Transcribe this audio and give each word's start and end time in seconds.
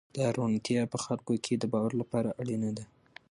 دا 0.17 0.25
روڼتیا 0.37 0.81
په 0.93 0.97
خلکو 1.05 1.33
کې 1.45 1.53
د 1.57 1.63
باور 1.73 1.91
لپاره 2.01 2.29
اړینه 2.41 2.69
ده. 2.77 2.85